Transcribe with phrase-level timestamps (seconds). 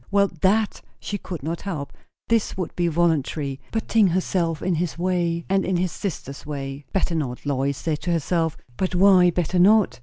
[0.09, 1.93] Well, that she could not help;
[2.27, 6.85] this would be voluntary; put ting herself in his way, and in his sister's way.
[6.91, 8.57] Better not, Lois said to herself.
[8.77, 9.99] But why, better not?